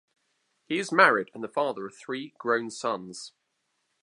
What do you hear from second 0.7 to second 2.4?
is married and the father of three